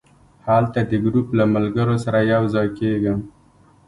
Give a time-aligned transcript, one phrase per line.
[0.47, 3.19] هلته د ګروپ له ملګرو سره یو ځای کېږم.